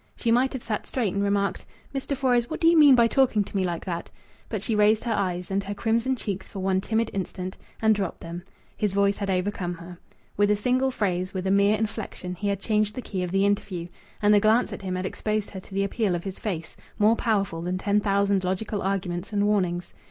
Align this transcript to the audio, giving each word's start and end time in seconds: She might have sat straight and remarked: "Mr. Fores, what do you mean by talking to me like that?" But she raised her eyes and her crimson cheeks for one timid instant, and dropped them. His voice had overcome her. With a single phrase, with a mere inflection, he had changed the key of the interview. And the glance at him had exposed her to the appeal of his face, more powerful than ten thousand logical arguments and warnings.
She 0.15 0.31
might 0.31 0.51
have 0.53 0.63
sat 0.63 0.87
straight 0.87 1.13
and 1.13 1.21
remarked: 1.23 1.63
"Mr. 1.93 2.17
Fores, 2.17 2.49
what 2.49 2.59
do 2.59 2.65
you 2.67 2.75
mean 2.75 2.95
by 2.95 3.05
talking 3.05 3.43
to 3.43 3.55
me 3.55 3.63
like 3.63 3.85
that?" 3.85 4.09
But 4.49 4.63
she 4.63 4.73
raised 4.75 5.03
her 5.03 5.13
eyes 5.13 5.51
and 5.51 5.63
her 5.63 5.75
crimson 5.75 6.15
cheeks 6.15 6.47
for 6.47 6.57
one 6.59 6.81
timid 6.81 7.11
instant, 7.13 7.55
and 7.83 7.93
dropped 7.93 8.21
them. 8.21 8.41
His 8.75 8.95
voice 8.95 9.17
had 9.17 9.29
overcome 9.29 9.75
her. 9.75 9.99
With 10.37 10.49
a 10.49 10.55
single 10.55 10.89
phrase, 10.89 11.35
with 11.35 11.45
a 11.45 11.51
mere 11.51 11.77
inflection, 11.77 12.33
he 12.33 12.47
had 12.47 12.59
changed 12.59 12.95
the 12.95 13.03
key 13.03 13.21
of 13.21 13.29
the 13.31 13.45
interview. 13.45 13.89
And 14.23 14.33
the 14.33 14.39
glance 14.39 14.73
at 14.73 14.81
him 14.81 14.95
had 14.95 15.05
exposed 15.05 15.51
her 15.51 15.59
to 15.59 15.71
the 15.71 15.83
appeal 15.83 16.15
of 16.15 16.23
his 16.23 16.39
face, 16.39 16.75
more 16.97 17.15
powerful 17.15 17.61
than 17.61 17.77
ten 17.77 17.99
thousand 17.99 18.43
logical 18.43 18.81
arguments 18.81 19.31
and 19.31 19.45
warnings. 19.45 19.93